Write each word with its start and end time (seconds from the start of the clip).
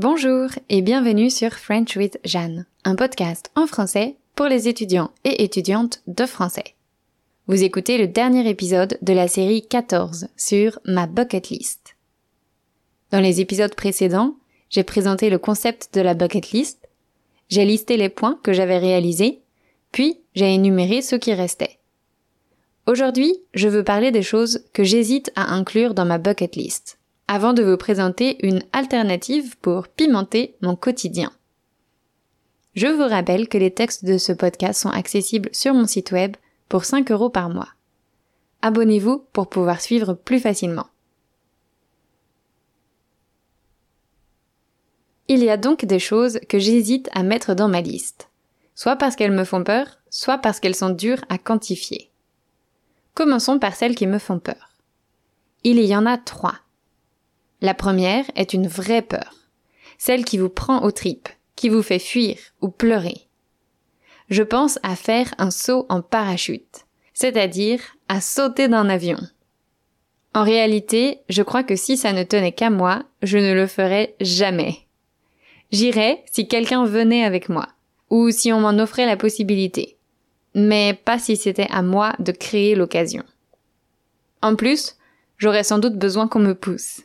Bonjour 0.00 0.50
et 0.68 0.80
bienvenue 0.80 1.28
sur 1.28 1.54
French 1.54 1.96
with 1.96 2.20
Jeanne, 2.24 2.66
un 2.84 2.94
podcast 2.94 3.50
en 3.56 3.66
français 3.66 4.14
pour 4.36 4.46
les 4.46 4.68
étudiants 4.68 5.10
et 5.24 5.42
étudiantes 5.42 6.02
de 6.06 6.24
français. 6.24 6.76
Vous 7.48 7.64
écoutez 7.64 7.98
le 7.98 8.06
dernier 8.06 8.48
épisode 8.48 8.96
de 9.02 9.12
la 9.12 9.26
série 9.26 9.66
14 9.66 10.28
sur 10.36 10.78
ma 10.84 11.08
bucket 11.08 11.48
list. 11.48 11.96
Dans 13.10 13.18
les 13.18 13.40
épisodes 13.40 13.74
précédents, 13.74 14.36
j'ai 14.70 14.84
présenté 14.84 15.30
le 15.30 15.38
concept 15.38 15.92
de 15.94 16.00
la 16.00 16.14
bucket 16.14 16.52
list, 16.52 16.88
j'ai 17.48 17.64
listé 17.64 17.96
les 17.96 18.08
points 18.08 18.38
que 18.44 18.52
j'avais 18.52 18.78
réalisés, 18.78 19.40
puis 19.90 20.20
j'ai 20.36 20.54
énuméré 20.54 21.02
ceux 21.02 21.18
qui 21.18 21.34
restaient. 21.34 21.80
Aujourd'hui, 22.86 23.34
je 23.52 23.66
veux 23.66 23.82
parler 23.82 24.12
des 24.12 24.22
choses 24.22 24.62
que 24.72 24.84
j'hésite 24.84 25.32
à 25.34 25.52
inclure 25.54 25.92
dans 25.92 26.06
ma 26.06 26.18
bucket 26.18 26.54
list 26.54 26.97
avant 27.28 27.52
de 27.52 27.62
vous 27.62 27.76
présenter 27.76 28.44
une 28.44 28.62
alternative 28.72 29.56
pour 29.58 29.86
pimenter 29.86 30.56
mon 30.62 30.74
quotidien. 30.74 31.30
Je 32.74 32.86
vous 32.86 33.06
rappelle 33.06 33.48
que 33.48 33.58
les 33.58 33.70
textes 33.70 34.04
de 34.04 34.16
ce 34.18 34.32
podcast 34.32 34.80
sont 34.80 34.88
accessibles 34.88 35.50
sur 35.52 35.74
mon 35.74 35.86
site 35.86 36.10
web 36.10 36.36
pour 36.68 36.84
5 36.84 37.10
euros 37.10 37.28
par 37.28 37.50
mois. 37.50 37.68
Abonnez-vous 38.62 39.24
pour 39.32 39.48
pouvoir 39.48 39.80
suivre 39.80 40.14
plus 40.14 40.40
facilement. 40.40 40.86
Il 45.28 45.44
y 45.44 45.50
a 45.50 45.58
donc 45.58 45.84
des 45.84 45.98
choses 45.98 46.40
que 46.48 46.58
j'hésite 46.58 47.10
à 47.12 47.22
mettre 47.22 47.54
dans 47.54 47.68
ma 47.68 47.82
liste, 47.82 48.30
soit 48.74 48.96
parce 48.96 49.14
qu'elles 49.14 49.32
me 49.32 49.44
font 49.44 49.62
peur, 49.62 49.98
soit 50.08 50.38
parce 50.38 50.58
qu'elles 50.58 50.74
sont 50.74 50.90
dures 50.90 51.22
à 51.28 51.36
quantifier. 51.36 52.10
Commençons 53.12 53.58
par 53.58 53.76
celles 53.76 53.94
qui 53.94 54.06
me 54.06 54.18
font 54.18 54.38
peur. 54.38 54.70
Il 55.64 55.84
y 55.84 55.94
en 55.94 56.06
a 56.06 56.16
trois. 56.16 56.54
La 57.60 57.74
première 57.74 58.24
est 58.36 58.52
une 58.52 58.68
vraie 58.68 59.02
peur, 59.02 59.34
celle 59.98 60.24
qui 60.24 60.38
vous 60.38 60.48
prend 60.48 60.82
aux 60.84 60.92
tripes, 60.92 61.28
qui 61.56 61.68
vous 61.68 61.82
fait 61.82 61.98
fuir 61.98 62.36
ou 62.60 62.68
pleurer. 62.68 63.28
Je 64.30 64.42
pense 64.42 64.78
à 64.82 64.94
faire 64.94 65.34
un 65.38 65.50
saut 65.50 65.86
en 65.88 66.02
parachute, 66.02 66.86
c'est-à-dire 67.14 67.80
à 68.08 68.20
sauter 68.20 68.68
d'un 68.68 68.88
avion. 68.88 69.18
En 70.34 70.44
réalité, 70.44 71.20
je 71.28 71.42
crois 71.42 71.64
que 71.64 71.74
si 71.74 71.96
ça 71.96 72.12
ne 72.12 72.22
tenait 72.22 72.52
qu'à 72.52 72.70
moi, 72.70 73.02
je 73.22 73.38
ne 73.38 73.54
le 73.54 73.66
ferais 73.66 74.14
jamais. 74.20 74.76
J'irais 75.72 76.22
si 76.30 76.46
quelqu'un 76.46 76.84
venait 76.84 77.24
avec 77.24 77.48
moi, 77.48 77.66
ou 78.08 78.30
si 78.30 78.52
on 78.52 78.60
m'en 78.60 78.78
offrait 78.78 79.06
la 79.06 79.16
possibilité, 79.16 79.96
mais 80.54 80.94
pas 80.94 81.18
si 81.18 81.36
c'était 81.36 81.68
à 81.70 81.82
moi 81.82 82.14
de 82.20 82.32
créer 82.32 82.74
l'occasion. 82.74 83.24
En 84.42 84.54
plus, 84.54 84.96
j'aurais 85.38 85.64
sans 85.64 85.78
doute 85.78 85.96
besoin 85.96 86.28
qu'on 86.28 86.38
me 86.38 86.54
pousse. 86.54 87.02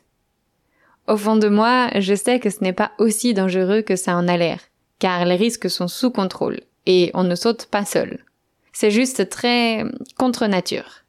Au 1.07 1.17
fond 1.17 1.35
de 1.35 1.49
moi, 1.49 1.89
je 1.99 2.15
sais 2.15 2.39
que 2.39 2.49
ce 2.49 2.63
n'est 2.63 2.73
pas 2.73 2.91
aussi 2.97 3.33
dangereux 3.33 3.81
que 3.81 3.95
ça 3.95 4.15
en 4.15 4.27
a 4.27 4.37
l'air, 4.37 4.59
car 4.99 5.25
les 5.25 5.35
risques 5.35 5.69
sont 5.69 5.87
sous 5.87 6.11
contrôle, 6.11 6.61
et 6.85 7.11
on 7.13 7.23
ne 7.23 7.35
saute 7.35 7.65
pas 7.65 7.85
seul. 7.85 8.23
C'est 8.71 8.91
juste 8.91 9.29
très 9.29 9.83
contre 10.17 10.47
nature. 10.47 11.03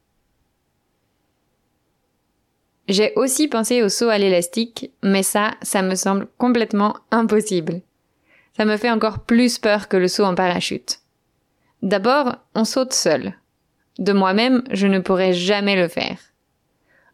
J'ai 2.88 3.12
aussi 3.16 3.48
pensé 3.48 3.82
au 3.82 3.88
saut 3.88 4.10
à 4.10 4.18
l'élastique, 4.18 4.90
mais 5.02 5.22
ça, 5.22 5.54
ça 5.62 5.80
me 5.80 5.94
semble 5.94 6.26
complètement 6.36 6.96
impossible. 7.10 7.80
Ça 8.56 8.64
me 8.64 8.76
fait 8.76 8.90
encore 8.90 9.20
plus 9.20 9.58
peur 9.58 9.88
que 9.88 9.96
le 9.96 10.08
saut 10.08 10.24
en 10.24 10.34
parachute. 10.34 11.00
D'abord, 11.82 12.36
on 12.54 12.64
saute 12.64 12.92
seul. 12.92 13.34
De 13.98 14.12
moi-même, 14.12 14.62
je 14.70 14.86
ne 14.86 14.98
pourrais 14.98 15.32
jamais 15.32 15.76
le 15.76 15.88
faire. 15.88 16.18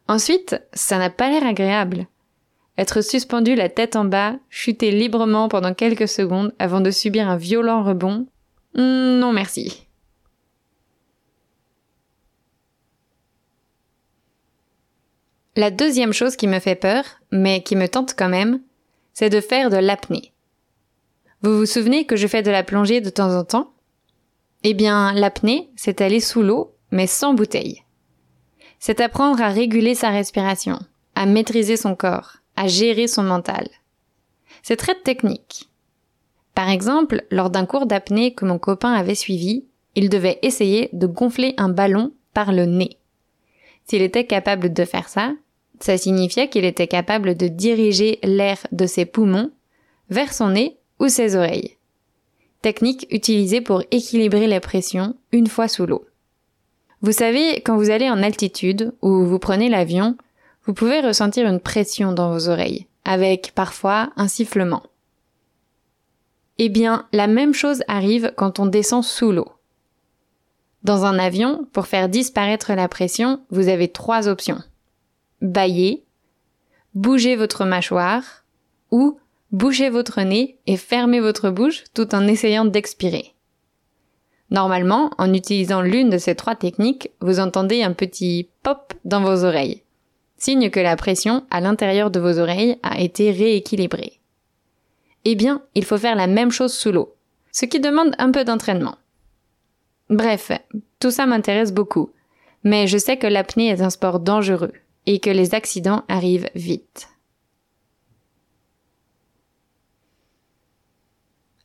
Ensuite, 0.07 0.61
ça 0.73 0.97
n'a 0.97 1.09
pas 1.09 1.29
l'air 1.29 1.45
agréable. 1.45 2.07
Être 2.77 3.01
suspendu 3.01 3.55
la 3.55 3.69
tête 3.69 3.95
en 3.95 4.05
bas, 4.05 4.35
chuter 4.49 4.91
librement 4.91 5.49
pendant 5.49 5.73
quelques 5.73 6.07
secondes 6.07 6.53
avant 6.57 6.81
de 6.81 6.91
subir 6.91 7.29
un 7.29 7.37
violent 7.37 7.83
rebond, 7.83 8.27
hmm, 8.75 9.19
non 9.19 9.33
merci. 9.33 9.87
La 15.57 15.69
deuxième 15.69 16.13
chose 16.13 16.37
qui 16.37 16.47
me 16.47 16.59
fait 16.59 16.75
peur, 16.75 17.03
mais 17.31 17.61
qui 17.61 17.75
me 17.75 17.89
tente 17.89 18.15
quand 18.17 18.29
même, 18.29 18.61
c'est 19.13 19.29
de 19.29 19.41
faire 19.41 19.69
de 19.69 19.77
l'apnée. 19.77 20.31
Vous 21.41 21.57
vous 21.57 21.65
souvenez 21.65 22.05
que 22.05 22.15
je 22.15 22.27
fais 22.27 22.41
de 22.41 22.51
la 22.51 22.63
plongée 22.63 23.01
de 23.01 23.09
temps 23.09 23.35
en 23.37 23.43
temps? 23.43 23.73
Eh 24.63 24.73
bien, 24.73 25.11
l'apnée, 25.13 25.69
c'est 25.75 26.01
aller 26.01 26.19
sous 26.19 26.41
l'eau, 26.41 26.75
mais 26.91 27.07
sans 27.07 27.33
bouteille. 27.33 27.83
C'est 28.79 29.01
apprendre 29.01 29.41
à 29.41 29.49
réguler 29.49 29.93
sa 29.93 30.09
respiration, 30.09 30.79
à 31.15 31.25
maîtriser 31.25 31.77
son 31.77 31.95
corps, 31.95 32.37
à 32.55 32.67
gérer 32.67 33.07
son 33.07 33.23
mental. 33.23 33.67
C'est 34.63 34.75
très 34.75 34.95
technique. 34.95 35.69
Par 36.53 36.69
exemple, 36.69 37.23
lors 37.31 37.49
d'un 37.49 37.65
cours 37.65 37.85
d'apnée 37.85 38.33
que 38.33 38.45
mon 38.45 38.59
copain 38.59 38.93
avait 38.93 39.15
suivi, 39.15 39.65
il 39.95 40.09
devait 40.09 40.39
essayer 40.41 40.89
de 40.93 41.07
gonfler 41.07 41.53
un 41.57 41.69
ballon 41.69 42.13
par 42.33 42.51
le 42.51 42.65
nez. 42.65 42.97
S'il 43.85 44.01
était 44.01 44.25
capable 44.25 44.71
de 44.71 44.85
faire 44.85 45.09
ça, 45.09 45.33
ça 45.79 45.97
signifiait 45.97 46.49
qu'il 46.49 46.65
était 46.65 46.87
capable 46.87 47.35
de 47.35 47.47
diriger 47.47 48.19
l'air 48.23 48.57
de 48.71 48.85
ses 48.85 49.05
poumons 49.05 49.51
vers 50.09 50.33
son 50.33 50.49
nez 50.49 50.77
ou 50.99 51.07
ses 51.07 51.35
oreilles. 51.35 51.77
Technique 52.61 53.07
utilisée 53.09 53.61
pour 53.61 53.81
équilibrer 53.89 54.45
les 54.45 54.59
pressions 54.59 55.15
une 55.31 55.47
fois 55.47 55.67
sous 55.67 55.87
l'eau. 55.87 56.05
Vous 57.01 57.11
savez, 57.11 57.61
quand 57.61 57.77
vous 57.77 57.89
allez 57.89 58.09
en 58.09 58.21
altitude 58.21 58.93
ou 59.01 59.25
vous 59.25 59.39
prenez 59.39 59.69
l'avion, 59.69 60.15
vous 60.65 60.73
pouvez 60.73 61.01
ressentir 61.01 61.47
une 61.47 61.59
pression 61.59 62.11
dans 62.11 62.31
vos 62.31 62.49
oreilles, 62.49 62.87
avec 63.03 63.51
parfois 63.55 64.11
un 64.15 64.27
sifflement. 64.27 64.83
Eh 66.57 66.69
bien, 66.69 67.07
la 67.11 67.27
même 67.27 67.53
chose 67.53 67.83
arrive 67.87 68.33
quand 68.37 68.59
on 68.59 68.67
descend 68.67 69.03
sous 69.03 69.31
l'eau. 69.31 69.51
Dans 70.83 71.05
un 71.05 71.17
avion, 71.17 71.67
pour 71.73 71.87
faire 71.87 72.09
disparaître 72.09 72.73
la 72.73 72.87
pression, 72.87 73.41
vous 73.49 73.67
avez 73.67 73.87
trois 73.87 74.27
options. 74.27 74.61
Bailler, 75.41 76.03
bouger 76.93 77.35
votre 77.35 77.65
mâchoire 77.65 78.43
ou 78.91 79.19
boucher 79.51 79.89
votre 79.89 80.21
nez 80.21 80.59
et 80.67 80.77
fermer 80.77 81.19
votre 81.19 81.49
bouche 81.49 81.83
tout 81.93 82.13
en 82.13 82.27
essayant 82.27 82.65
d'expirer. 82.65 83.33
Normalement, 84.49 85.11
en 85.17 85.33
utilisant 85.33 85.81
l'une 85.81 86.09
de 86.09 86.17
ces 86.17 86.35
trois 86.35 86.55
techniques, 86.55 87.09
vous 87.21 87.39
entendez 87.39 87.83
un 87.83 87.93
petit 87.93 88.49
pop 88.63 88.93
dans 89.05 89.21
vos 89.21 89.45
oreilles 89.45 89.80
signe 90.41 90.71
que 90.71 90.79
la 90.79 90.95
pression 90.95 91.45
à 91.51 91.61
l'intérieur 91.61 92.09
de 92.09 92.19
vos 92.19 92.39
oreilles 92.39 92.79
a 92.81 92.99
été 92.99 93.29
rééquilibrée. 93.29 94.19
Eh 95.23 95.35
bien, 95.35 95.61
il 95.75 95.85
faut 95.85 95.99
faire 95.99 96.15
la 96.15 96.25
même 96.25 96.51
chose 96.51 96.73
sous 96.73 96.91
l'eau, 96.91 97.15
ce 97.51 97.65
qui 97.65 97.79
demande 97.79 98.15
un 98.17 98.31
peu 98.31 98.43
d'entraînement. 98.43 98.95
Bref, 100.09 100.51
tout 100.99 101.11
ça 101.11 101.27
m'intéresse 101.27 101.71
beaucoup, 101.71 102.09
mais 102.63 102.87
je 102.87 102.97
sais 102.97 103.17
que 103.17 103.27
l'apnée 103.27 103.69
est 103.69 103.81
un 103.81 103.91
sport 103.91 104.19
dangereux 104.19 104.73
et 105.05 105.19
que 105.19 105.29
les 105.29 105.53
accidents 105.53 106.03
arrivent 106.07 106.49
vite. 106.55 107.07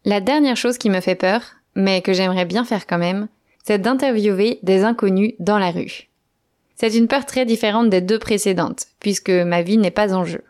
La 0.04 0.20
dernière 0.20 0.56
chose 0.56 0.76
qui 0.76 0.90
me 0.90 1.00
fait 1.00 1.14
peur, 1.14 1.40
mais 1.74 2.02
que 2.02 2.12
j'aimerais 2.12 2.44
bien 2.44 2.64
faire 2.66 2.86
quand 2.86 2.98
même, 2.98 3.28
c'est 3.64 3.78
d'interviewer 3.78 4.58
des 4.62 4.84
inconnus 4.84 5.32
dans 5.38 5.58
la 5.58 5.70
rue. 5.70 6.10
C'est 6.76 6.94
une 6.94 7.08
peur 7.08 7.24
très 7.24 7.46
différente 7.46 7.88
des 7.88 8.02
deux 8.02 8.18
précédentes, 8.18 8.88
puisque 9.00 9.30
ma 9.30 9.62
vie 9.62 9.78
n'est 9.78 9.90
pas 9.90 10.14
en 10.14 10.24
jeu. 10.24 10.44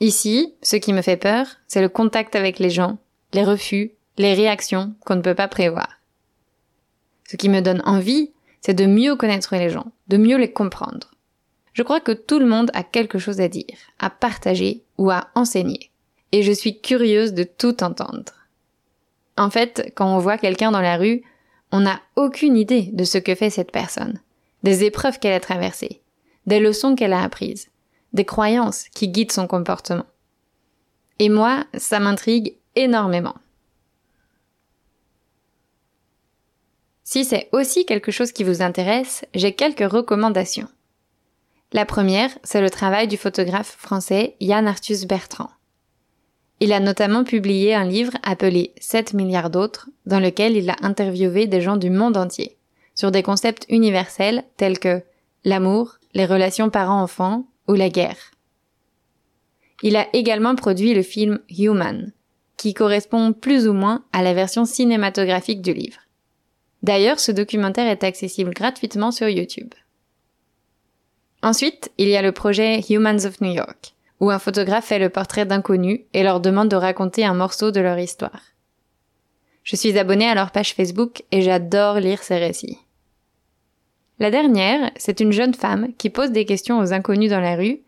Ici, 0.00 0.54
ce 0.62 0.76
qui 0.76 0.94
me 0.94 1.02
fait 1.02 1.18
peur, 1.18 1.46
c'est 1.68 1.82
le 1.82 1.90
contact 1.90 2.34
avec 2.36 2.58
les 2.58 2.70
gens, 2.70 2.96
les 3.34 3.44
refus, 3.44 3.92
les 4.16 4.32
réactions 4.32 4.94
qu'on 5.04 5.16
ne 5.16 5.20
peut 5.20 5.34
pas 5.34 5.48
prévoir. 5.48 6.00
Ce 7.28 7.36
qui 7.36 7.50
me 7.50 7.60
donne 7.60 7.82
envie, 7.84 8.32
c'est 8.62 8.74
de 8.74 8.86
mieux 8.86 9.14
connaître 9.14 9.54
les 9.56 9.68
gens, 9.68 9.92
de 10.08 10.16
mieux 10.16 10.38
les 10.38 10.52
comprendre. 10.52 11.12
Je 11.74 11.82
crois 11.82 12.00
que 12.00 12.12
tout 12.12 12.38
le 12.38 12.46
monde 12.46 12.70
a 12.72 12.82
quelque 12.82 13.18
chose 13.18 13.40
à 13.40 13.48
dire, 13.48 13.76
à 13.98 14.08
partager 14.08 14.84
ou 14.96 15.10
à 15.10 15.28
enseigner. 15.34 15.90
Et 16.32 16.42
je 16.42 16.52
suis 16.52 16.80
curieuse 16.80 17.34
de 17.34 17.42
tout 17.42 17.84
entendre. 17.84 18.32
En 19.36 19.50
fait, 19.50 19.92
quand 19.94 20.16
on 20.16 20.18
voit 20.18 20.38
quelqu'un 20.38 20.70
dans 20.70 20.80
la 20.80 20.96
rue, 20.96 21.22
on 21.72 21.80
n'a 21.80 22.00
aucune 22.16 22.56
idée 22.56 22.88
de 22.92 23.04
ce 23.04 23.18
que 23.18 23.34
fait 23.34 23.50
cette 23.50 23.72
personne 23.72 24.18
des 24.62 24.84
épreuves 24.84 25.18
qu'elle 25.18 25.32
a 25.32 25.40
traversées, 25.40 26.02
des 26.46 26.60
leçons 26.60 26.94
qu'elle 26.94 27.12
a 27.12 27.22
apprises, 27.22 27.68
des 28.12 28.24
croyances 28.24 28.88
qui 28.94 29.08
guident 29.08 29.32
son 29.32 29.46
comportement. 29.46 30.06
Et 31.18 31.28
moi, 31.28 31.64
ça 31.74 32.00
m'intrigue 32.00 32.56
énormément. 32.74 33.34
Si 37.04 37.24
c'est 37.24 37.48
aussi 37.52 37.86
quelque 37.86 38.10
chose 38.10 38.32
qui 38.32 38.42
vous 38.42 38.62
intéresse, 38.62 39.24
j'ai 39.34 39.54
quelques 39.54 39.90
recommandations. 39.90 40.68
La 41.72 41.84
première, 41.84 42.30
c'est 42.42 42.60
le 42.60 42.70
travail 42.70 43.06
du 43.08 43.16
photographe 43.16 43.76
français 43.78 44.34
Yann 44.40 44.66
Arthus 44.66 45.06
Bertrand. 45.06 45.50
Il 46.58 46.72
a 46.72 46.80
notamment 46.80 47.22
publié 47.22 47.74
un 47.74 47.84
livre 47.84 48.12
appelé 48.22 48.72
7 48.80 49.14
milliards 49.14 49.50
d'autres, 49.50 49.88
dans 50.06 50.20
lequel 50.20 50.56
il 50.56 50.70
a 50.70 50.76
interviewé 50.82 51.46
des 51.46 51.60
gens 51.60 51.76
du 51.76 51.90
monde 51.90 52.16
entier 52.16 52.55
sur 52.96 53.12
des 53.12 53.22
concepts 53.22 53.66
universels 53.68 54.42
tels 54.56 54.80
que 54.80 55.02
l'amour, 55.44 55.98
les 56.14 56.26
relations 56.26 56.70
parents-enfants 56.70 57.46
ou 57.68 57.74
la 57.74 57.90
guerre. 57.90 58.32
Il 59.82 59.94
a 59.96 60.08
également 60.14 60.56
produit 60.56 60.94
le 60.94 61.02
film 61.02 61.38
Human, 61.50 62.12
qui 62.56 62.74
correspond 62.74 63.32
plus 63.32 63.68
ou 63.68 63.74
moins 63.74 64.04
à 64.12 64.22
la 64.22 64.34
version 64.34 64.64
cinématographique 64.64 65.60
du 65.60 65.74
livre. 65.74 66.00
D'ailleurs, 66.82 67.20
ce 67.20 67.32
documentaire 67.32 67.86
est 67.86 68.02
accessible 68.02 68.54
gratuitement 68.54 69.10
sur 69.10 69.28
YouTube. 69.28 69.72
Ensuite, 71.42 71.92
il 71.98 72.08
y 72.08 72.16
a 72.16 72.22
le 72.22 72.32
projet 72.32 72.80
Humans 72.88 73.26
of 73.26 73.40
New 73.42 73.52
York, 73.52 73.94
où 74.20 74.30
un 74.30 74.38
photographe 74.38 74.86
fait 74.86 74.98
le 74.98 75.10
portrait 75.10 75.44
d'inconnus 75.44 76.00
et 76.14 76.22
leur 76.22 76.40
demande 76.40 76.70
de 76.70 76.76
raconter 76.76 77.24
un 77.26 77.34
morceau 77.34 77.70
de 77.70 77.80
leur 77.80 77.98
histoire. 77.98 78.40
Je 79.62 79.76
suis 79.76 79.98
abonnée 79.98 80.28
à 80.28 80.34
leur 80.34 80.52
page 80.52 80.74
Facebook 80.74 81.22
et 81.32 81.42
j'adore 81.42 82.00
lire 82.00 82.22
ces 82.22 82.38
récits. 82.38 82.78
La 84.18 84.30
dernière, 84.30 84.90
c'est 84.96 85.20
une 85.20 85.32
jeune 85.32 85.54
femme 85.54 85.92
qui 85.98 86.08
pose 86.08 86.30
des 86.30 86.46
questions 86.46 86.78
aux 86.78 86.92
inconnus 86.92 87.30
dans 87.30 87.40
la 87.40 87.56
rue 87.56 87.80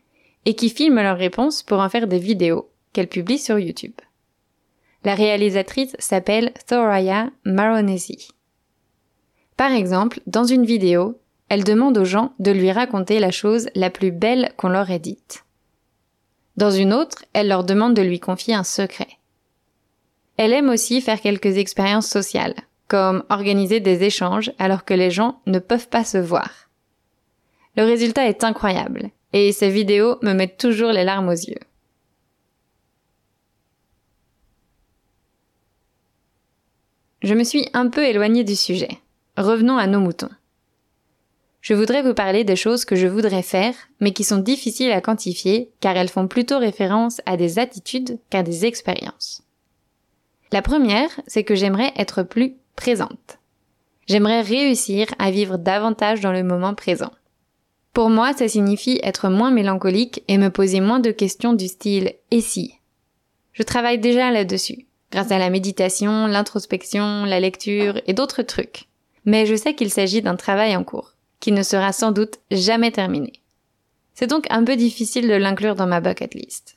et 0.45 0.55
qui 0.55 0.69
filme 0.69 0.97
leurs 0.97 1.17
réponses 1.17 1.63
pour 1.63 1.81
en 1.81 1.89
faire 1.89 2.07
des 2.07 2.19
vidéos 2.19 2.69
qu'elle 2.93 3.09
publie 3.09 3.39
sur 3.39 3.59
YouTube. 3.59 3.95
La 5.05 5.15
réalisatrice 5.15 5.97
s'appelle 5.99 6.53
Thoraya 6.67 7.31
Maronesi. 7.45 8.29
Par 9.57 9.73
exemple, 9.73 10.21
dans 10.27 10.45
une 10.45 10.67
vidéo, 10.67 11.19
elle 11.49 11.65
demande 11.65 11.97
aux 11.97 12.05
gens 12.05 12.35
de 12.39 12.51
lui 12.51 12.71
raconter 12.71 13.21
la 13.21 13.31
chose 13.31 13.69
la 13.75 13.91
plus 13.91 14.11
belle 14.11 14.53
qu'on 14.57 14.69
leur 14.69 14.91
ait 14.91 14.99
dite. 14.99 15.45
Dans 16.57 16.71
une 16.71 16.93
autre, 16.93 17.25
elle 17.33 17.49
leur 17.49 17.65
demande 17.65 17.95
de 17.95 18.03
lui 18.03 18.21
confier 18.21 18.55
un 18.55 18.65
secret. 18.65 19.09
Elle 20.37 20.53
aime 20.53 20.69
aussi 20.69 21.01
faire 21.01 21.21
quelques 21.21 21.57
expériences 21.57 22.09
sociales, 22.09 22.55
comme 22.89 23.23
organiser 23.29 23.81
des 23.81 24.03
échanges 24.03 24.53
alors 24.59 24.85
que 24.85 24.95
les 24.95 25.11
gens 25.11 25.41
ne 25.47 25.59
peuvent 25.59 25.89
pas 25.89 26.05
se 26.05 26.19
voir. 26.19 26.51
Le 27.77 27.85
résultat 27.85 28.27
est 28.27 28.43
incroyable, 28.43 29.11
et 29.33 29.53
ces 29.53 29.69
vidéos 29.69 30.17
me 30.23 30.33
mettent 30.33 30.59
toujours 30.59 30.91
les 30.91 31.05
larmes 31.05 31.29
aux 31.29 31.33
yeux. 31.33 31.61
Je 37.23 37.35
me 37.35 37.45
suis 37.45 37.69
un 37.75 37.89
peu 37.89 38.05
éloignée 38.05 38.45
du 38.45 38.57
sujet. 38.57 38.99
Revenons 39.37 39.77
à 39.77 39.87
nos 39.87 40.01
moutons. 40.01 40.31
Je 41.61 41.75
voudrais 41.75 42.03
vous 42.03 42.15
parler 42.15 42.45
des 42.45 42.57
choses 42.57 42.85
que 42.85 42.97
je 42.97 43.07
voudrais 43.07 43.43
faire, 43.43 43.75
mais 44.01 44.13
qui 44.13 44.25
sont 44.25 44.39
difficiles 44.39 44.93
à 44.93 45.01
quantifier 45.01 45.71
car 45.81 45.97
elles 45.97 46.09
font 46.09 46.29
plutôt 46.29 46.59
référence 46.59 47.21
à 47.27 47.37
des 47.37 47.59
attitudes 47.59 48.19
qu'à 48.31 48.43
des 48.43 48.65
expériences. 48.65 49.43
La 50.53 50.63
première, 50.63 51.11
c'est 51.27 51.45
que 51.45 51.55
j'aimerais 51.55 51.93
être 51.97 52.23
plus 52.23 52.55
présente. 52.79 53.39
J'aimerais 54.07 54.41
réussir 54.41 55.09
à 55.19 55.33
vivre 55.33 55.59
davantage 55.59 56.21
dans 56.21 56.33
le 56.33 56.45
moment 56.45 56.75
présent. 56.75 57.11
Pour 57.93 58.09
moi, 58.09 58.33
ça 58.33 58.47
signifie 58.47 59.01
être 59.03 59.29
moins 59.29 59.51
mélancolique 59.51 60.23
et 60.29 60.39
me 60.39 60.49
poser 60.49 60.81
moins 60.81 61.01
de 61.01 61.11
questions 61.11 61.55
du 61.55 61.67
style 61.67 62.15
et 62.31 62.41
si? 62.41 62.75
Je 63.53 63.65
travaille 63.65 63.99
déjà 63.99 64.31
là-dessus, 64.31 64.87
grâce 65.11 65.33
à 65.33 65.39
la 65.39 65.51
méditation, 65.51 66.29
l'introspection, 66.29 67.25
la 67.25 67.41
lecture 67.41 68.01
et 68.07 68.15
d'autres 68.15 68.43
trucs. 68.43 68.85
Mais 69.25 69.45
je 69.45 69.57
sais 69.57 69.75
qu'il 69.75 69.91
s'agit 69.91 70.23
d'un 70.23 70.37
travail 70.37 70.77
en 70.77 70.85
cours 70.85 71.15
qui 71.41 71.51
ne 71.51 71.65
sera 71.65 71.93
sans 71.93 72.13
doute 72.13 72.39
jamais 72.53 72.93
terminé. 72.93 73.33
C'est 74.15 74.29
donc 74.29 74.47
un 74.51 74.63
peu 74.63 74.77
difficile 74.77 75.27
de 75.27 75.35
l'inclure 75.35 75.75
dans 75.75 75.87
ma 75.89 76.01
bucket 76.01 76.35
list. 76.35 76.77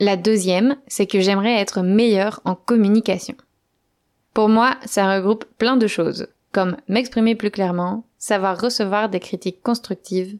La 0.00 0.16
deuxième, 0.16 0.76
c'est 0.88 1.06
que 1.06 1.20
j'aimerais 1.20 1.60
être 1.60 1.82
meilleure 1.82 2.40
en 2.44 2.56
communication. 2.56 3.36
Pour 4.34 4.48
moi, 4.48 4.76
ça 4.84 5.14
regroupe 5.14 5.44
plein 5.58 5.76
de 5.76 5.86
choses, 5.86 6.26
comme 6.52 6.76
m'exprimer 6.88 7.34
plus 7.34 7.50
clairement, 7.50 8.04
savoir 8.18 8.60
recevoir 8.60 9.08
des 9.08 9.20
critiques 9.20 9.62
constructives, 9.62 10.38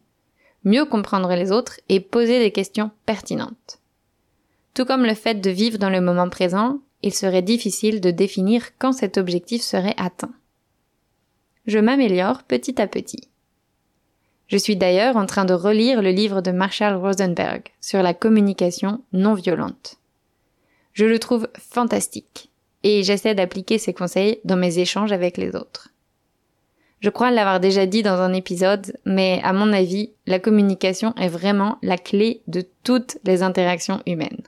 mieux 0.65 0.85
comprendre 0.85 1.33
les 1.35 1.53
autres 1.53 1.79
et 1.89 2.01
poser 2.01 2.41
des 2.41 2.51
questions 2.51 2.91
pertinentes. 3.07 3.81
Tout 4.75 4.85
comme 4.85 5.05
le 5.05 5.15
fait 5.15 5.41
de 5.41 5.51
vivre 5.51 5.79
dans 5.79 5.91
le 5.91 6.01
moment 6.01 6.29
présent 6.29 6.81
il 7.03 7.15
serait 7.15 7.43
difficile 7.43 8.01
de 8.01 8.11
définir 8.11 8.77
quand 8.79 8.93
cet 8.93 9.17
objectif 9.17 9.63
serait 9.63 9.95
atteint. 9.97 10.35
Je 11.67 11.79
m'améliore 11.79 12.43
petit 12.43 12.81
à 12.81 12.87
petit. 12.87 13.30
Je 14.51 14.57
suis 14.57 14.75
d'ailleurs 14.75 15.17
en 15.17 15.27
train 15.27 15.45
de 15.45 15.55
relire 15.55 16.03
le 16.03 16.11
livre 16.11 16.41
de 16.41 16.51
Marshall 16.51 16.97
Rosenberg 16.97 17.63
sur 17.81 18.03
la 18.03 18.15
communication 18.15 19.01
non 19.13 19.35
violente. 19.35 19.95
Je 20.93 21.05
le 21.05 21.21
trouve 21.21 21.47
fantastique 21.57 22.51
et 22.83 23.05
j'essaie 23.05 23.37
d'appliquer 23.37 23.79
ses 23.79 23.95
conseils 23.95 24.41
dans 24.45 24.57
mes 24.57 24.81
échanges 24.81 25.13
avec 25.13 25.37
les 25.37 25.55
autres. 25.55 25.91
Je 26.99 27.11
crois 27.11 27.31
l'avoir 27.31 27.61
déjà 27.61 27.87
dit 27.87 28.03
dans 28.03 28.21
un 28.21 28.33
épisode, 28.33 28.93
mais 29.05 29.41
à 29.45 29.53
mon 29.53 29.73
avis, 29.73 30.11
la 30.27 30.41
communication 30.41 31.15
est 31.15 31.29
vraiment 31.29 31.79
la 31.81 31.97
clé 31.97 32.43
de 32.49 32.65
toutes 32.83 33.19
les 33.23 33.45
interactions 33.45 34.03
humaines. 34.05 34.43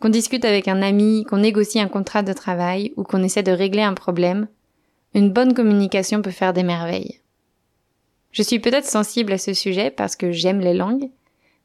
Qu'on 0.00 0.08
discute 0.08 0.44
avec 0.44 0.66
un 0.66 0.82
ami, 0.82 1.24
qu'on 1.24 1.38
négocie 1.38 1.80
un 1.80 1.88
contrat 1.88 2.24
de 2.24 2.32
travail 2.32 2.94
ou 2.96 3.04
qu'on 3.04 3.22
essaie 3.22 3.44
de 3.44 3.52
régler 3.52 3.82
un 3.82 3.94
problème, 3.94 4.48
une 5.14 5.30
bonne 5.30 5.54
communication 5.54 6.20
peut 6.20 6.32
faire 6.32 6.52
des 6.52 6.64
merveilles. 6.64 7.20
Je 8.32 8.42
suis 8.42 8.58
peut-être 8.58 8.86
sensible 8.86 9.32
à 9.32 9.38
ce 9.38 9.54
sujet 9.54 9.90
parce 9.90 10.16
que 10.16 10.32
j'aime 10.32 10.60
les 10.60 10.74
langues, 10.74 11.10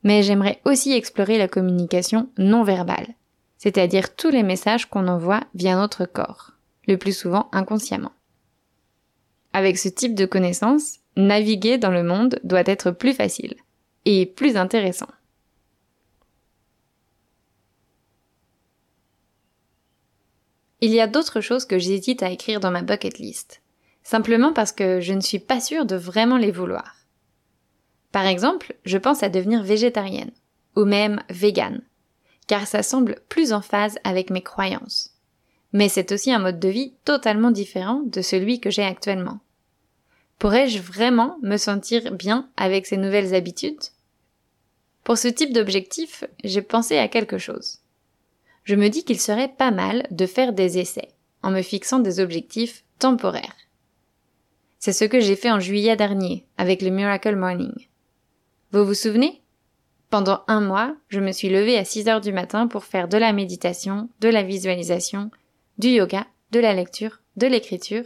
mais 0.03 0.23
j'aimerais 0.23 0.59
aussi 0.65 0.93
explorer 0.93 1.37
la 1.37 1.47
communication 1.47 2.29
non 2.37 2.63
verbale, 2.63 3.07
c'est-à-dire 3.57 4.15
tous 4.15 4.29
les 4.29 4.43
messages 4.43 4.85
qu'on 4.85 5.07
envoie 5.07 5.41
via 5.55 5.75
notre 5.75 6.05
corps, 6.05 6.51
le 6.87 6.97
plus 6.97 7.17
souvent 7.17 7.49
inconsciemment. 7.51 8.11
Avec 9.53 9.77
ce 9.77 9.89
type 9.89 10.15
de 10.15 10.25
connaissances, 10.25 10.99
naviguer 11.15 11.77
dans 11.77 11.91
le 11.91 12.03
monde 12.03 12.39
doit 12.43 12.63
être 12.65 12.91
plus 12.91 13.13
facile 13.13 13.55
et 14.05 14.25
plus 14.25 14.57
intéressant. 14.57 15.07
Il 20.81 20.91
y 20.91 20.99
a 20.99 21.07
d'autres 21.07 21.39
choses 21.39 21.65
que 21.65 21.79
j'hésite 21.79 22.23
à 22.23 22.29
écrire 22.29 22.59
dans 22.59 22.71
ma 22.71 22.81
bucket 22.81 23.17
list, 23.17 23.62
simplement 24.03 24.53
parce 24.53 24.71
que 24.71 24.99
je 24.99 25.13
ne 25.13 25.21
suis 25.21 25.39
pas 25.39 25.59
sûre 25.59 25.85
de 25.85 25.95
vraiment 25.95 26.37
les 26.37 26.51
vouloir. 26.51 26.95
Par 28.11 28.25
exemple, 28.25 28.75
je 28.85 28.97
pense 28.97 29.23
à 29.23 29.29
devenir 29.29 29.63
végétarienne, 29.63 30.31
ou 30.75 30.85
même 30.85 31.21
végane, 31.29 31.81
car 32.47 32.67
ça 32.67 32.83
semble 32.83 33.21
plus 33.29 33.53
en 33.53 33.61
phase 33.61 33.97
avec 34.03 34.29
mes 34.29 34.41
croyances. 34.41 35.11
Mais 35.71 35.89
c'est 35.89 36.11
aussi 36.11 36.31
un 36.31 36.39
mode 36.39 36.59
de 36.59 36.69
vie 36.69 36.93
totalement 37.05 37.51
différent 37.51 38.01
de 38.05 38.21
celui 38.21 38.59
que 38.59 38.69
j'ai 38.69 38.83
actuellement. 38.83 39.39
Pourrais-je 40.37 40.79
vraiment 40.79 41.37
me 41.41 41.57
sentir 41.57 42.11
bien 42.11 42.49
avec 42.57 42.85
ces 42.85 42.97
nouvelles 42.97 43.33
habitudes? 43.33 43.81
Pour 45.03 45.17
ce 45.17 45.27
type 45.27 45.53
d'objectif, 45.53 46.23
j'ai 46.43 46.61
pensé 46.61 46.97
à 46.97 47.07
quelque 47.07 47.37
chose 47.37 47.79
je 48.63 48.75
me 48.75 48.89
dis 48.89 49.03
qu'il 49.03 49.19
serait 49.19 49.49
pas 49.49 49.71
mal 49.71 50.07
de 50.11 50.25
faire 50.25 50.53
des 50.53 50.79
essais, 50.79 51.09
en 51.41 51.51
me 51.51 51.61
fixant 51.61 51.99
des 51.99 52.19
objectifs 52.19 52.83
temporaires. 52.99 53.55
C'est 54.85 54.91
ce 54.91 55.05
que 55.05 55.21
j'ai 55.21 55.37
fait 55.37 55.49
en 55.49 55.61
juillet 55.61 55.95
dernier, 55.95 56.45
avec 56.57 56.81
le 56.81 56.89
Miracle 56.89 57.37
Morning. 57.37 57.87
Vous 58.73 58.83
vous 58.83 58.93
souvenez? 58.93 59.41
Pendant 60.09 60.43
un 60.49 60.59
mois, 60.59 60.93
je 61.07 61.21
me 61.21 61.31
suis 61.31 61.47
levée 61.47 61.77
à 61.77 61.85
6 61.85 62.09
heures 62.09 62.19
du 62.19 62.33
matin 62.33 62.67
pour 62.67 62.83
faire 62.83 63.07
de 63.07 63.15
la 63.15 63.31
méditation, 63.31 64.09
de 64.19 64.27
la 64.27 64.43
visualisation, 64.43 65.31
du 65.77 65.87
yoga, 65.87 66.27
de 66.51 66.59
la 66.59 66.73
lecture, 66.73 67.21
de 67.37 67.47
l'écriture, 67.47 68.03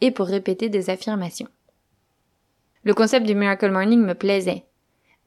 et 0.00 0.10
pour 0.10 0.26
répéter 0.26 0.68
des 0.68 0.90
affirmations. 0.90 1.46
Le 2.82 2.92
concept 2.92 3.24
du 3.24 3.36
Miracle 3.36 3.70
Morning 3.70 4.00
me 4.00 4.14
plaisait, 4.14 4.64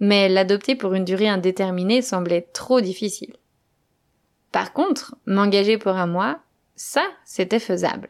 mais 0.01 0.27
l'adopter 0.27 0.75
pour 0.75 0.96
une 0.96 1.06
durée 1.06 1.29
indéterminée 1.29 2.01
semblait 2.01 2.50
trop 2.51 2.82
difficile. 2.82 3.38
Par 4.51 4.74
contre, 4.74 5.15
m'engager 5.25 5.77
pour 5.77 5.94
un 5.94 6.08
mois, 6.08 6.41
ça, 6.75 7.06
c'était 7.24 7.60
faisable. 7.60 8.10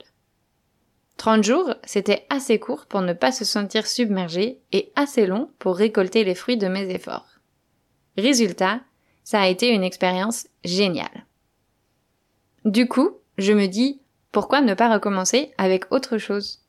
30 1.20 1.44
jours, 1.44 1.76
c'était 1.84 2.26
assez 2.30 2.60
court 2.60 2.86
pour 2.86 3.02
ne 3.02 3.12
pas 3.12 3.34
se 3.34 3.44
sentir 3.44 3.86
submergé 3.88 4.62
et 4.72 4.90
assez 4.96 5.28
long 5.28 5.52
pour 5.60 5.76
récolter 5.76 6.24
les 6.24 6.34
fruits 6.34 6.56
de 6.56 6.70
mes 6.70 6.90
efforts. 6.90 7.42
Résultat, 8.18 8.80
ça 9.26 9.42
a 9.42 9.48
été 9.48 9.68
une 9.68 9.84
expérience 9.84 10.48
géniale. 10.64 11.26
Du 12.64 12.88
coup, 12.88 13.18
je 13.38 13.52
me 13.52 13.68
dis, 13.68 14.02
pourquoi 14.32 14.62
ne 14.62 14.74
pas 14.74 14.94
recommencer 14.94 15.52
avec 15.58 15.92
autre 15.92 16.18
chose? 16.20 16.62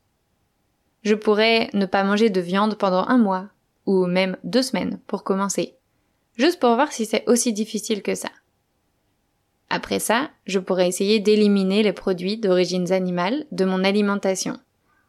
Je 1.03 1.15
pourrais 1.15 1.69
ne 1.71 1.85
pas 1.85 2.03
manger 2.03 2.29
de 2.29 2.41
viande 2.41 2.75
pendant 2.75 3.07
un 3.07 3.17
mois, 3.17 3.47
ou 3.85 4.05
même 4.05 4.35
deux 4.43 4.63
semaines 4.63 4.99
pour 5.07 5.23
commencer, 5.23 5.77
juste 6.35 6.59
pour 6.59 6.75
voir 6.75 6.91
si 6.91 7.05
c'est 7.05 7.23
aussi 7.25 7.53
difficile 7.53 8.03
que 8.03 8.15
ça. 8.15 8.29
Après 9.73 9.99
ça, 9.99 10.29
je 10.45 10.59
pourrais 10.59 10.89
essayer 10.89 11.21
d'éliminer 11.21 11.81
les 11.81 11.93
produits 11.93 12.35
d'origine 12.35 12.91
animale 12.91 13.45
de 13.53 13.63
mon 13.63 13.85
alimentation, 13.85 14.59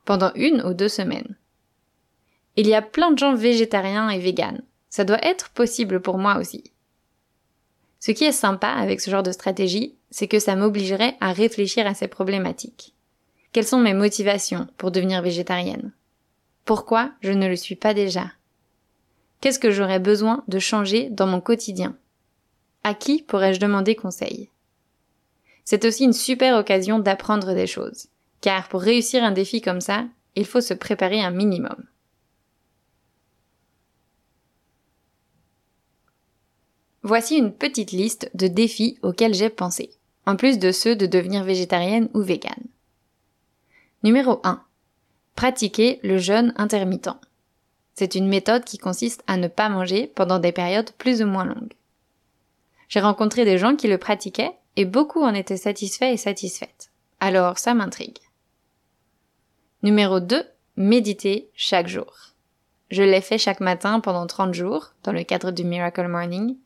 pendant 0.04 0.30
une 0.36 0.62
ou 0.62 0.72
deux 0.72 0.88
semaines. 0.88 1.36
Il 2.54 2.68
y 2.68 2.74
a 2.74 2.80
plein 2.80 3.10
de 3.10 3.18
gens 3.18 3.34
végétariens 3.34 4.08
et 4.08 4.20
véganes. 4.20 4.62
Ça 4.88 5.02
doit 5.02 5.24
être 5.26 5.50
possible 5.50 6.00
pour 6.00 6.16
moi 6.16 6.38
aussi. 6.38 6.62
Ce 7.98 8.12
qui 8.12 8.22
est 8.22 8.30
sympa 8.30 8.68
avec 8.68 9.00
ce 9.00 9.10
genre 9.10 9.24
de 9.24 9.32
stratégie, 9.32 9.96
c'est 10.10 10.28
que 10.28 10.38
ça 10.38 10.54
m'obligerait 10.54 11.16
à 11.20 11.32
réfléchir 11.32 11.84
à 11.88 11.94
ces 11.94 12.06
problématiques. 12.06 12.94
Quelles 13.50 13.66
sont 13.66 13.80
mes 13.80 13.94
motivations 13.94 14.68
pour 14.76 14.92
devenir 14.92 15.22
végétarienne? 15.22 15.92
Pourquoi 16.64 17.10
je 17.20 17.32
ne 17.32 17.48
le 17.48 17.56
suis 17.56 17.74
pas 17.74 17.94
déjà? 17.94 18.30
Qu'est-ce 19.40 19.58
que 19.58 19.72
j'aurais 19.72 19.98
besoin 19.98 20.44
de 20.46 20.60
changer 20.60 21.10
dans 21.10 21.26
mon 21.26 21.40
quotidien? 21.40 21.96
À 22.84 22.94
qui 22.94 23.24
pourrais-je 23.24 23.58
demander 23.58 23.96
conseil? 23.96 24.51
C'est 25.64 25.84
aussi 25.84 26.04
une 26.04 26.12
super 26.12 26.58
occasion 26.58 26.98
d'apprendre 26.98 27.54
des 27.54 27.66
choses, 27.66 28.08
car 28.40 28.68
pour 28.68 28.80
réussir 28.80 29.22
un 29.22 29.32
défi 29.32 29.60
comme 29.60 29.80
ça, 29.80 30.06
il 30.34 30.46
faut 30.46 30.60
se 30.60 30.74
préparer 30.74 31.20
un 31.20 31.30
minimum. 31.30 31.86
Voici 37.02 37.36
une 37.36 37.52
petite 37.52 37.92
liste 37.92 38.30
de 38.34 38.46
défis 38.46 38.98
auxquels 39.02 39.34
j'ai 39.34 39.50
pensé, 39.50 39.90
en 40.24 40.36
plus 40.36 40.58
de 40.58 40.70
ceux 40.70 40.94
de 40.94 41.06
devenir 41.06 41.42
végétarienne 41.42 42.08
ou 42.14 42.22
végane. 42.22 42.66
Numéro 44.04 44.40
1. 44.44 44.62
Pratiquer 45.34 45.98
le 46.02 46.18
jeûne 46.18 46.52
intermittent. 46.56 47.10
C'est 47.94 48.14
une 48.14 48.28
méthode 48.28 48.64
qui 48.64 48.78
consiste 48.78 49.22
à 49.26 49.36
ne 49.36 49.48
pas 49.48 49.68
manger 49.68 50.06
pendant 50.14 50.38
des 50.38 50.52
périodes 50.52 50.92
plus 50.92 51.22
ou 51.22 51.26
moins 51.26 51.44
longues. 51.44 51.74
J'ai 52.88 53.00
rencontré 53.00 53.44
des 53.44 53.58
gens 53.58 53.76
qui 53.76 53.88
le 53.88 53.98
pratiquaient 53.98 54.52
et 54.76 54.84
beaucoup 54.84 55.22
en 55.22 55.34
étaient 55.34 55.56
satisfaits 55.56 56.12
et 56.12 56.16
satisfaites. 56.16 56.90
Alors 57.20 57.58
ça 57.58 57.74
m'intrigue. 57.74 58.18
Numéro 59.82 60.20
2. 60.20 60.44
Méditer 60.76 61.50
chaque 61.54 61.88
jour. 61.88 62.32
Je 62.90 63.02
l'ai 63.02 63.20
fait 63.20 63.38
chaque 63.38 63.60
matin 63.60 64.00
pendant 64.00 64.26
30 64.26 64.54
jours, 64.54 64.94
dans 65.02 65.12
le 65.12 65.22
cadre 65.22 65.50
du 65.50 65.64
Miracle 65.64 66.08
Morning, 66.08 66.56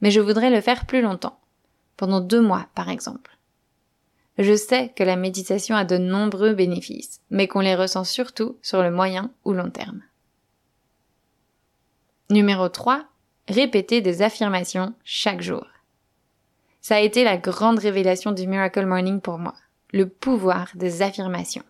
mais 0.00 0.10
je 0.10 0.20
voudrais 0.20 0.50
le 0.50 0.60
faire 0.60 0.86
plus 0.86 1.00
longtemps, 1.00 1.38
pendant 1.96 2.20
deux 2.20 2.40
mois 2.40 2.66
par 2.74 2.88
exemple. 2.88 3.36
Je 4.38 4.54
sais 4.54 4.92
que 4.94 5.02
la 5.02 5.16
méditation 5.16 5.76
a 5.76 5.84
de 5.84 5.96
nombreux 5.96 6.52
bénéfices, 6.52 7.20
mais 7.30 7.48
qu'on 7.48 7.60
les 7.60 7.74
ressent 7.74 8.04
surtout 8.04 8.58
sur 8.60 8.82
le 8.82 8.90
moyen 8.90 9.30
ou 9.44 9.52
long 9.52 9.70
terme. 9.70 10.02
Numéro 12.28 12.68
3. 12.68 13.04
Répéter 13.48 14.00
des 14.00 14.22
affirmations 14.22 14.92
chaque 15.04 15.40
jour. 15.40 15.66
Ça 16.88 16.94
a 16.94 17.00
été 17.00 17.24
la 17.24 17.36
grande 17.36 17.80
révélation 17.80 18.30
du 18.30 18.46
Miracle 18.46 18.86
Morning 18.86 19.20
pour 19.20 19.38
moi, 19.38 19.54
le 19.92 20.08
pouvoir 20.08 20.70
des 20.76 21.02
affirmations. 21.02 21.64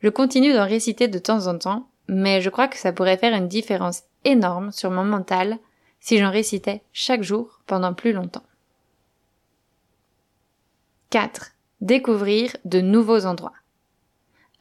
Je 0.00 0.08
continue 0.08 0.52
d'en 0.52 0.66
réciter 0.66 1.06
de 1.06 1.20
temps 1.20 1.46
en 1.46 1.56
temps, 1.56 1.88
mais 2.08 2.40
je 2.40 2.50
crois 2.50 2.66
que 2.66 2.78
ça 2.78 2.92
pourrait 2.92 3.16
faire 3.16 3.32
une 3.32 3.46
différence 3.46 4.02
énorme 4.24 4.72
sur 4.72 4.90
mon 4.90 5.04
mental 5.04 5.56
si 6.00 6.18
j'en 6.18 6.32
récitais 6.32 6.82
chaque 6.92 7.22
jour 7.22 7.60
pendant 7.68 7.94
plus 7.94 8.12
longtemps. 8.12 8.42
4. 11.10 11.52
Découvrir 11.80 12.56
de 12.64 12.80
nouveaux 12.80 13.24
endroits. 13.24 13.54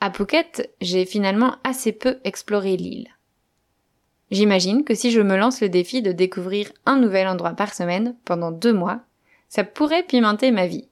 À 0.02 0.12
Phuket, 0.12 0.72
j'ai 0.82 1.04
finalement 1.04 1.56
assez 1.64 1.94
peu 1.94 2.20
exploré 2.26 2.78
l'île. 2.78 3.08
J'imagine 4.30 4.84
que 4.84 4.94
si 4.94 5.10
je 5.10 5.20
me 5.20 5.36
lance 5.36 5.62
le 5.62 5.70
défi 5.70 6.04
de 6.04 6.12
découvrir 6.12 6.72
un 6.86 6.98
nouvel 6.98 7.28
endroit 7.28 7.54
par 7.54 7.74
semaine 7.74 8.16
pendant 8.24 8.52
deux 8.52 8.74
mois, 8.74 9.02
ça 9.52 9.66
pourrait 9.66 10.04
pimenter 10.04 10.50
ma 10.50 10.66
vie. 10.66 10.88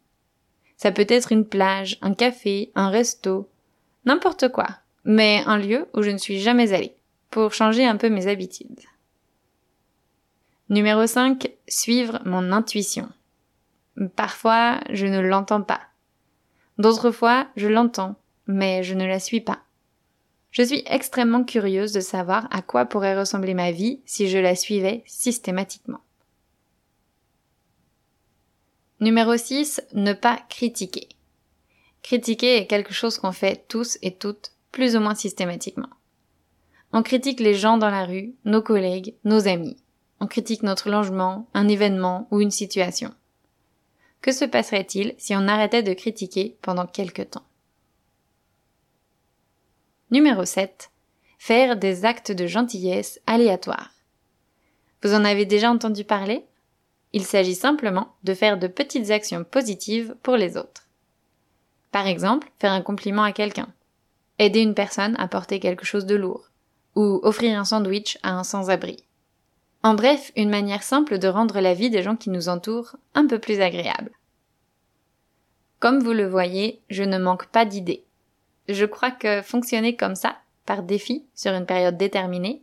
Ça 0.75 0.91
peut 0.91 1.05
être 1.07 1.31
une 1.31 1.45
plage, 1.45 1.97
un 2.01 2.13
café, 2.13 2.73
un 2.75 2.89
resto, 2.89 3.49
n'importe 4.03 4.49
quoi, 4.49 4.67
mais 5.05 5.41
un 5.45 5.57
lieu 5.57 5.87
où 5.93 6.01
je 6.01 6.09
ne 6.09 6.17
suis 6.17 6.41
jamais 6.41 6.73
allée, 6.73 6.93
pour 7.29 7.53
changer 7.53 7.85
un 7.85 7.95
peu 7.95 8.09
mes 8.09 8.27
habitudes. 8.27 8.81
Numéro 10.67 11.07
5. 11.07 11.49
Suivre 11.69 12.19
mon 12.25 12.51
intuition. 12.51 13.07
Parfois, 14.17 14.81
je 14.89 15.05
ne 15.05 15.21
l'entends 15.21 15.63
pas. 15.63 15.79
D'autres 16.77 17.11
fois, 17.11 17.47
je 17.55 17.69
l'entends, 17.69 18.15
mais 18.45 18.83
je 18.83 18.93
ne 18.93 19.05
la 19.05 19.21
suis 19.21 19.41
pas. 19.41 19.59
Je 20.51 20.63
suis 20.63 20.83
extrêmement 20.85 21.45
curieuse 21.45 21.93
de 21.93 22.01
savoir 22.01 22.49
à 22.51 22.61
quoi 22.61 22.83
pourrait 22.83 23.17
ressembler 23.17 23.53
ma 23.53 23.71
vie 23.71 24.01
si 24.05 24.27
je 24.27 24.37
la 24.37 24.55
suivais 24.55 25.01
systématiquement. 25.05 26.01
Numéro 29.01 29.37
6. 29.37 29.81
Ne 29.93 30.11
pas 30.11 30.37
critiquer. 30.49 31.07
Critiquer 32.03 32.57
est 32.57 32.67
quelque 32.67 32.93
chose 32.93 33.17
qu'on 33.17 33.31
fait 33.31 33.65
tous 33.69 33.97
et 34.01 34.11
toutes 34.11 34.51
plus 34.73 34.97
ou 34.97 34.99
moins 34.99 35.15
systématiquement. 35.15 35.89
On 36.91 37.01
critique 37.01 37.39
les 37.39 37.53
gens 37.53 37.77
dans 37.77 37.89
la 37.89 38.05
rue, 38.05 38.35
nos 38.43 38.61
collègues, 38.61 39.15
nos 39.23 39.47
amis. 39.47 39.77
On 40.19 40.27
critique 40.27 40.63
notre 40.63 40.89
logement, 40.89 41.47
un 41.53 41.69
événement 41.69 42.27
ou 42.29 42.41
une 42.41 42.51
situation. 42.51 43.13
Que 44.21 44.33
se 44.33 44.43
passerait-il 44.43 45.15
si 45.17 45.33
on 45.33 45.47
arrêtait 45.47 45.83
de 45.83 45.93
critiquer 45.93 46.57
pendant 46.61 46.85
quelque 46.85 47.21
temps? 47.21 47.45
Numéro 50.11 50.43
7. 50.43 50.91
Faire 51.37 51.77
des 51.77 52.03
actes 52.03 52.33
de 52.33 52.47
gentillesse 52.47 53.21
aléatoires. 53.27 53.91
Vous 55.03 55.13
en 55.13 55.23
avez 55.23 55.45
déjà 55.45 55.71
entendu 55.71 56.03
parler? 56.03 56.43
Il 57.13 57.25
s'agit 57.25 57.55
simplement 57.55 58.15
de 58.23 58.33
faire 58.33 58.57
de 58.57 58.67
petites 58.67 59.11
actions 59.11 59.43
positives 59.43 60.15
pour 60.21 60.35
les 60.35 60.57
autres. 60.57 60.87
Par 61.91 62.07
exemple, 62.07 62.51
faire 62.59 62.71
un 62.71 62.81
compliment 62.81 63.23
à 63.23 63.31
quelqu'un, 63.31 63.67
aider 64.37 64.61
une 64.61 64.75
personne 64.75 65.15
à 65.17 65.27
porter 65.27 65.59
quelque 65.59 65.85
chose 65.85 66.05
de 66.05 66.15
lourd, 66.15 66.49
ou 66.95 67.19
offrir 67.23 67.59
un 67.59 67.65
sandwich 67.65 68.17
à 68.21 68.31
un 68.31 68.43
sans-abri. 68.43 69.03
En 69.81 69.95
bref, 69.95 70.31
une 70.35 70.49
manière 70.49 70.83
simple 70.83 71.17
de 71.17 71.27
rendre 71.27 71.59
la 71.61 71.73
vie 71.73 71.89
des 71.89 72.03
gens 72.03 72.15
qui 72.15 72.29
nous 72.29 72.49
entourent 72.49 72.95
un 73.15 73.25
peu 73.25 73.39
plus 73.39 73.61
agréable. 73.61 74.11
Comme 75.79 75.99
vous 75.99 76.13
le 76.13 76.27
voyez, 76.27 76.81
je 76.89 77.03
ne 77.03 77.17
manque 77.17 77.47
pas 77.47 77.65
d'idées 77.65 78.05
je 78.69 78.85
crois 78.85 79.11
que 79.11 79.41
fonctionner 79.41 79.95
comme 79.95 80.15
ça, 80.15 80.37
par 80.65 80.83
défi, 80.83 81.25
sur 81.33 81.51
une 81.53 81.65
période 81.65 81.97
déterminée, 81.97 82.61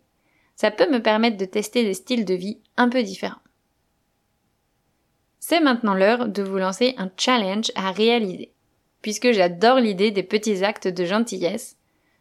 ça 0.55 0.71
peut 0.71 0.91
me 0.91 1.03
permettre 1.03 1.37
de 1.37 1.45
tester 1.45 1.83
des 1.85 1.95
styles 1.95 2.25
de 2.25 2.35
vie 2.35 2.61
un 2.77 2.89
peu 2.89 3.03
différents. 3.03 3.41
C'est 5.49 5.61
maintenant 5.61 5.95
l'heure 5.95 6.27
de 6.27 6.43
vous 6.43 6.57
lancer 6.57 6.97
un 6.99 7.09
challenge 7.17 7.71
à 7.77 7.93
réaliser. 7.93 8.51
Puisque 9.01 9.31
j'adore 9.31 9.79
l'idée 9.79 10.11
des 10.11 10.25
petits 10.25 10.65
actes 10.65 10.89
de 10.89 11.05
gentillesse, 11.05 11.77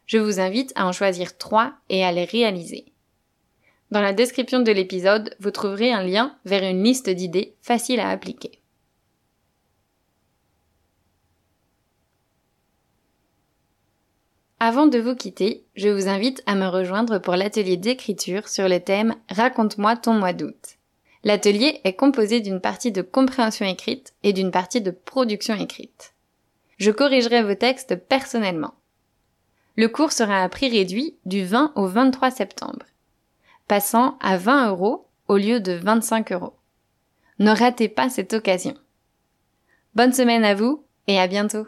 je 0.06 0.18
vous 0.18 0.38
invite 0.38 0.72
à 0.76 0.86
en 0.86 0.92
choisir 0.92 1.36
trois 1.36 1.72
et 1.88 2.04
à 2.04 2.12
les 2.12 2.24
réaliser. 2.24 2.84
Dans 3.90 4.00
la 4.00 4.12
description 4.12 4.60
de 4.60 4.70
l'épisode, 4.70 5.34
vous 5.40 5.50
trouverez 5.50 5.92
un 5.92 6.04
lien 6.04 6.36
vers 6.44 6.62
une 6.62 6.84
liste 6.84 7.10
d'idées 7.10 7.56
faciles 7.62 7.98
à 7.98 8.10
appliquer. 8.10 8.60
Avant 14.60 14.86
de 14.86 15.00
vous 15.00 15.16
quitter, 15.16 15.64
je 15.74 15.88
vous 15.88 16.06
invite 16.06 16.44
à 16.46 16.54
me 16.54 16.68
rejoindre 16.68 17.18
pour 17.18 17.34
l'atelier 17.34 17.76
d'écriture 17.76 18.46
sur 18.46 18.68
le 18.68 18.78
thème 18.78 19.16
Raconte-moi 19.30 19.96
ton 19.96 20.12
mois 20.12 20.32
d'août. 20.32 20.76
L'atelier 21.26 21.80
est 21.82 21.94
composé 21.94 22.38
d'une 22.38 22.60
partie 22.60 22.92
de 22.92 23.02
compréhension 23.02 23.66
écrite 23.66 24.14
et 24.22 24.32
d'une 24.32 24.52
partie 24.52 24.80
de 24.80 24.92
production 24.92 25.56
écrite. 25.56 26.14
Je 26.78 26.92
corrigerai 26.92 27.42
vos 27.42 27.56
textes 27.56 27.96
personnellement. 27.96 28.74
Le 29.74 29.88
cours 29.88 30.12
sera 30.12 30.44
à 30.44 30.48
prix 30.48 30.68
réduit 30.68 31.16
du 31.24 31.42
20 31.42 31.72
au 31.74 31.88
23 31.88 32.30
septembre, 32.30 32.86
passant 33.66 34.16
à 34.20 34.38
20 34.38 34.68
euros 34.68 35.08
au 35.26 35.36
lieu 35.36 35.58
de 35.58 35.72
25 35.72 36.30
euros. 36.30 36.54
Ne 37.40 37.50
ratez 37.50 37.88
pas 37.88 38.08
cette 38.08 38.32
occasion. 38.32 38.74
Bonne 39.96 40.12
semaine 40.12 40.44
à 40.44 40.54
vous 40.54 40.84
et 41.08 41.18
à 41.18 41.26
bientôt 41.26 41.66